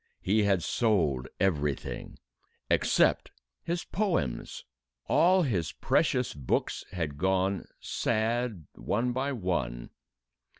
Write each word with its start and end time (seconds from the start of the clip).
He 0.23 0.41
had 0.45 0.63
sold 0.63 1.27
everything 1.39 2.17
except 2.71 3.29
his 3.61 3.83
poems. 3.83 4.65
All 5.07 5.43
his 5.43 5.73
precious 5.73 6.33
books 6.33 6.83
had 6.91 7.19
gone, 7.19 7.65
sad 7.81 8.65
one 8.73 9.11
by 9.11 9.31
one. 9.31 9.91